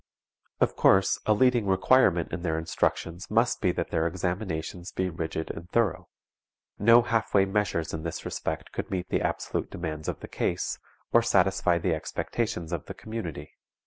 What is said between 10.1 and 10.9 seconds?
the case,